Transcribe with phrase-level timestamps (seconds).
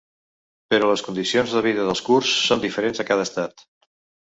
[0.73, 3.67] Però les condicions de vida dels kurds són diferents a cada estat.